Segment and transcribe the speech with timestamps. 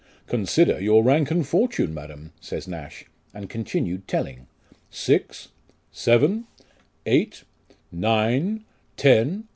[0.25, 3.05] "Con sider your rank and fortune, madam," says Nash,
[3.35, 4.47] and continued telling
[4.89, 5.49] "six,
[5.91, 6.47] seven,
[7.05, 7.43] eight,
[7.91, 8.65] nine,
[8.97, 9.43] ten."